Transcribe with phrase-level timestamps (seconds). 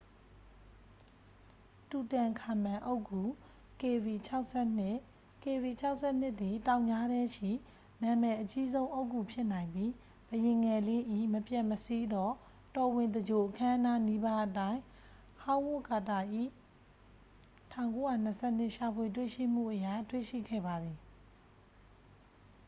[1.89, 3.21] """တူတန်ခါမန် အုတ်ဂူ
[3.81, 4.39] kv၆
[4.79, 4.91] ၂.
[5.43, 7.51] kv၆၂ သည် တောင်ကြားထဲရှိ
[8.01, 9.91] နာမည်အကြီးဆုံး အုတ်ဂူဖြစ်နိုင်ပြီး
[10.29, 11.01] ဘုရင်ငယ်လေး၏
[11.33, 12.29] မပျက်မစီးသော
[12.75, 14.81] တော်ဝင်သင်္ဂြိုလ်အခမ်းအနားနီးပါးအတိုင်း
[15.41, 16.19] ဟောင်းဝပ်ကာတာ၏
[17.71, 18.27] ၁၉၂
[18.59, 20.97] ၂ ရှာဖွေတွေ့ရှိမှုအရ တွေ့ရှိခဲ့ပါသည်။""